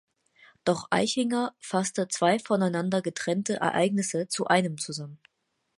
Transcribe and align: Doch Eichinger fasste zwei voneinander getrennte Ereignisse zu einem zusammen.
Doch 0.63 0.87
Eichinger 0.89 1.55
fasste 1.59 2.07
zwei 2.07 2.39
voneinander 2.39 3.03
getrennte 3.03 3.57
Ereignisse 3.57 4.27
zu 4.27 4.47
einem 4.47 4.79
zusammen. 4.79 5.19